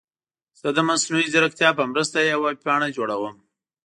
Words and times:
زه 0.61 0.67
د 0.73 0.79
مصنوعي 0.89 1.27
ځیرکتیا 1.33 1.69
په 1.77 1.83
مرسته 1.91 2.17
یوه 2.21 2.41
ویب 2.45 2.59
پاڼه 2.65 2.87
جوړوم. 2.97 3.35